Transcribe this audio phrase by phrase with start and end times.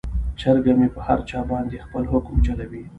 [0.39, 2.83] چرګه مې په هر چا باندې خپل حکم چلوي.